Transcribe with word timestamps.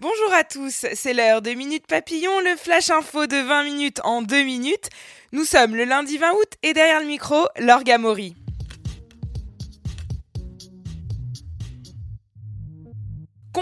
Bonjour 0.00 0.34
à 0.34 0.44
tous, 0.44 0.86
c'est 0.94 1.14
l'heure 1.14 1.40
de 1.40 1.50
Minute 1.50 1.86
Papillon, 1.86 2.40
le 2.40 2.56
flash 2.56 2.90
info 2.90 3.26
de 3.26 3.36
20 3.36 3.64
minutes 3.64 4.00
en 4.04 4.22
2 4.22 4.42
minutes. 4.42 4.90
Nous 5.32 5.44
sommes 5.44 5.76
le 5.76 5.84
lundi 5.84 6.18
20 6.18 6.32
août 6.32 6.52
et 6.62 6.72
derrière 6.72 7.00
le 7.00 7.06
micro, 7.06 7.46
l'Orgamori. 7.58 8.34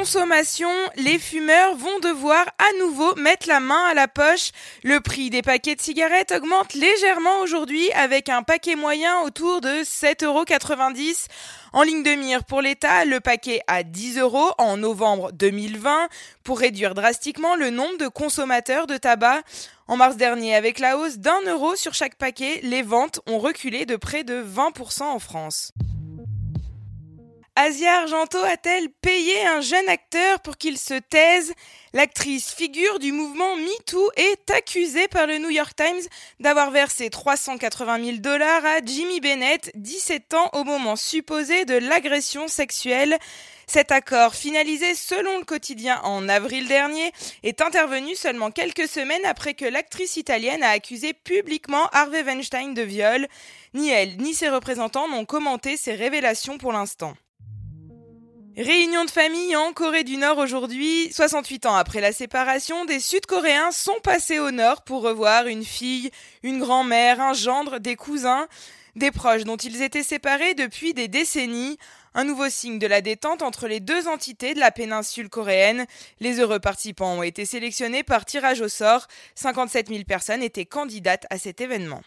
consommation, 0.00 0.70
les 0.96 1.18
fumeurs 1.18 1.76
vont 1.76 1.98
devoir 1.98 2.46
à 2.60 2.78
nouveau 2.78 3.14
mettre 3.16 3.48
la 3.48 3.60
main 3.60 3.86
à 3.86 3.94
la 3.94 4.06
poche. 4.06 4.50
Le 4.82 5.00
prix 5.00 5.30
des 5.30 5.42
paquets 5.42 5.74
de 5.74 5.80
cigarettes 5.80 6.32
augmente 6.32 6.74
légèrement 6.74 7.40
aujourd'hui 7.40 7.90
avec 7.92 8.28
un 8.28 8.42
paquet 8.42 8.76
moyen 8.76 9.20
autour 9.20 9.60
de 9.60 9.82
7,90 9.82 10.24
euros. 10.24 10.44
En 11.72 11.82
ligne 11.82 12.02
de 12.02 12.10
mire 12.10 12.44
pour 12.44 12.60
l'État, 12.60 13.04
le 13.04 13.20
paquet 13.20 13.60
à 13.66 13.82
10 13.82 14.18
euros 14.18 14.50
en 14.58 14.76
novembre 14.76 15.32
2020 15.32 16.08
pour 16.44 16.58
réduire 16.58 16.94
drastiquement 16.94 17.56
le 17.56 17.70
nombre 17.70 17.96
de 17.98 18.08
consommateurs 18.08 18.86
de 18.86 18.96
tabac. 18.96 19.42
En 19.88 19.96
mars 19.96 20.16
dernier, 20.16 20.54
avec 20.54 20.78
la 20.78 20.98
hausse 20.98 21.18
d'un 21.18 21.40
euro 21.46 21.76
sur 21.76 21.94
chaque 21.94 22.16
paquet, 22.16 22.60
les 22.62 22.82
ventes 22.82 23.20
ont 23.26 23.38
reculé 23.38 23.86
de 23.86 23.96
près 23.96 24.24
de 24.24 24.42
20% 24.42 25.02
en 25.02 25.18
France. 25.18 25.72
Asia 27.62 27.98
Argento 27.98 28.38
a-t-elle 28.38 28.88
payé 28.88 29.46
un 29.46 29.60
jeune 29.60 29.90
acteur 29.90 30.40
pour 30.40 30.56
qu'il 30.56 30.78
se 30.78 30.94
taise? 30.94 31.52
L'actrice 31.92 32.54
figure 32.54 32.98
du 32.98 33.12
mouvement 33.12 33.54
MeToo 33.54 34.10
est 34.16 34.50
accusée 34.50 35.08
par 35.08 35.26
le 35.26 35.36
New 35.36 35.50
York 35.50 35.76
Times 35.76 36.00
d'avoir 36.38 36.70
versé 36.70 37.10
380 37.10 38.02
000 38.02 38.16
dollars 38.16 38.64
à 38.64 38.78
Jimmy 38.82 39.20
Bennett, 39.20 39.70
17 39.74 40.32
ans 40.32 40.48
au 40.54 40.64
moment 40.64 40.96
supposé 40.96 41.66
de 41.66 41.74
l'agression 41.74 42.48
sexuelle. 42.48 43.18
Cet 43.66 43.92
accord, 43.92 44.34
finalisé 44.34 44.94
selon 44.94 45.36
le 45.36 45.44
quotidien 45.44 46.00
en 46.02 46.30
avril 46.30 46.66
dernier, 46.66 47.12
est 47.42 47.60
intervenu 47.60 48.16
seulement 48.16 48.50
quelques 48.50 48.88
semaines 48.88 49.26
après 49.26 49.52
que 49.52 49.66
l'actrice 49.66 50.16
italienne 50.16 50.62
a 50.62 50.70
accusé 50.70 51.12
publiquement 51.12 51.90
Harvey 51.92 52.22
Weinstein 52.22 52.72
de 52.72 52.80
viol. 52.80 53.28
Ni 53.74 53.90
elle 53.90 54.16
ni 54.16 54.32
ses 54.32 54.48
représentants 54.48 55.08
n'ont 55.08 55.26
commenté 55.26 55.76
ces 55.76 55.94
révélations 55.94 56.56
pour 56.56 56.72
l'instant. 56.72 57.12
Réunion 58.56 59.04
de 59.04 59.10
famille 59.10 59.54
en 59.54 59.72
Corée 59.72 60.02
du 60.02 60.16
Nord 60.16 60.38
aujourd'hui. 60.38 61.12
68 61.12 61.66
ans 61.66 61.76
après 61.76 62.00
la 62.00 62.12
séparation, 62.12 62.84
des 62.84 62.98
Sud-Coréens 62.98 63.70
sont 63.70 63.98
passés 64.02 64.40
au 64.40 64.50
Nord 64.50 64.82
pour 64.82 65.02
revoir 65.02 65.46
une 65.46 65.64
fille, 65.64 66.10
une 66.42 66.58
grand-mère, 66.58 67.20
un 67.20 67.32
gendre, 67.32 67.78
des 67.78 67.94
cousins, 67.94 68.48
des 68.96 69.12
proches 69.12 69.44
dont 69.44 69.56
ils 69.56 69.82
étaient 69.82 70.02
séparés 70.02 70.54
depuis 70.54 70.94
des 70.94 71.06
décennies. 71.06 71.78
Un 72.12 72.24
nouveau 72.24 72.48
signe 72.48 72.80
de 72.80 72.88
la 72.88 73.02
détente 73.02 73.42
entre 73.42 73.68
les 73.68 73.78
deux 73.78 74.08
entités 74.08 74.52
de 74.54 74.60
la 74.60 74.72
péninsule 74.72 75.28
coréenne. 75.28 75.86
Les 76.18 76.40
heureux 76.40 76.58
participants 76.58 77.18
ont 77.18 77.22
été 77.22 77.44
sélectionnés 77.44 78.02
par 78.02 78.24
tirage 78.24 78.60
au 78.60 78.68
sort. 78.68 79.06
57 79.36 79.88
000 79.88 80.02
personnes 80.02 80.42
étaient 80.42 80.66
candidates 80.66 81.26
à 81.30 81.38
cet 81.38 81.60
événement. 81.60 82.02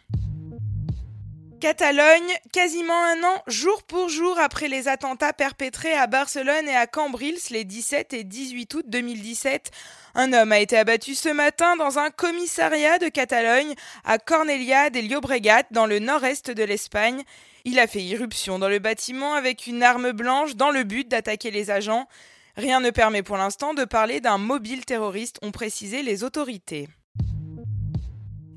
Catalogne, 1.63 2.33
quasiment 2.51 3.01
un 3.05 3.23
an, 3.23 3.41
jour 3.47 3.83
pour 3.83 4.09
jour 4.09 4.37
après 4.37 4.67
les 4.67 4.89
attentats 4.89 5.31
perpétrés 5.31 5.93
à 5.93 6.07
Barcelone 6.07 6.67
et 6.67 6.75
à 6.75 6.87
Cambrils 6.87 7.39
les 7.51 7.63
17 7.63 8.11
et 8.11 8.25
18 8.25 8.73
août 8.73 8.85
2017. 8.89 9.71
Un 10.13 10.33
homme 10.33 10.51
a 10.51 10.59
été 10.59 10.77
abattu 10.77 11.15
ce 11.15 11.29
matin 11.29 11.77
dans 11.77 11.99
un 11.99 12.09
commissariat 12.09 12.99
de 12.99 13.07
Catalogne 13.07 13.75
à 14.03 14.17
Cornelia 14.17 14.89
del 14.89 15.07
Llobregat 15.07 15.63
dans 15.71 15.85
le 15.85 15.99
nord-est 15.99 16.51
de 16.51 16.63
l'Espagne. 16.65 17.23
Il 17.63 17.79
a 17.79 17.87
fait 17.87 18.03
irruption 18.03 18.59
dans 18.59 18.67
le 18.67 18.79
bâtiment 18.79 19.33
avec 19.33 19.65
une 19.65 19.83
arme 19.83 20.11
blanche 20.11 20.57
dans 20.57 20.69
le 20.69 20.83
but 20.83 21.07
d'attaquer 21.07 21.49
les 21.49 21.71
agents. 21.71 22.09
Rien 22.57 22.81
ne 22.81 22.89
permet 22.89 23.23
pour 23.23 23.37
l'instant 23.37 23.73
de 23.73 23.85
parler 23.85 24.19
d'un 24.19 24.37
mobile 24.37 24.83
terroriste, 24.83 25.39
ont 25.41 25.51
précisé 25.51 26.03
les 26.03 26.25
autorités. 26.25 26.89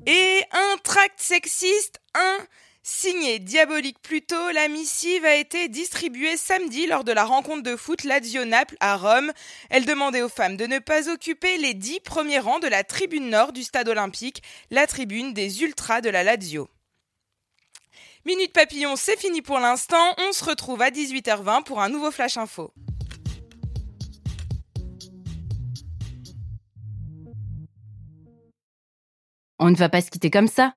Et 0.05 0.41
un 0.51 0.77
tract 0.83 1.21
sexiste, 1.21 2.01
un 2.13 2.37
Signé 2.89 3.39
Diabolique 3.39 3.99
Pluto, 4.01 4.49
la 4.53 4.69
missive 4.69 5.25
a 5.25 5.35
été 5.35 5.67
distribuée 5.67 6.37
samedi 6.37 6.87
lors 6.87 7.03
de 7.03 7.11
la 7.11 7.25
rencontre 7.25 7.61
de 7.61 7.75
foot 7.75 8.05
Lazio-Naples 8.05 8.77
à 8.79 8.95
Rome. 8.95 9.33
Elle 9.69 9.85
demandait 9.85 10.21
aux 10.21 10.29
femmes 10.29 10.55
de 10.55 10.65
ne 10.67 10.79
pas 10.79 11.09
occuper 11.09 11.57
les 11.57 11.73
dix 11.73 11.99
premiers 11.99 12.39
rangs 12.39 12.59
de 12.59 12.67
la 12.69 12.85
tribune 12.85 13.29
nord 13.29 13.51
du 13.51 13.63
stade 13.63 13.89
olympique, 13.89 14.41
la 14.71 14.87
tribune 14.87 15.33
des 15.33 15.63
ultras 15.63 15.99
de 15.99 16.09
la 16.09 16.23
Lazio. 16.23 16.69
Minute 18.25 18.53
Papillon, 18.53 18.95
c'est 18.95 19.19
fini 19.19 19.41
pour 19.41 19.59
l'instant. 19.59 20.15
On 20.19 20.31
se 20.31 20.45
retrouve 20.45 20.81
à 20.81 20.89
18h20 20.89 21.65
pour 21.65 21.81
un 21.81 21.89
nouveau 21.89 22.09
Flash 22.09 22.37
Info. 22.37 22.73
On 29.59 29.71
ne 29.71 29.75
va 29.75 29.89
pas 29.89 29.99
se 29.99 30.09
quitter 30.09 30.31
comme 30.31 30.47
ça. 30.47 30.76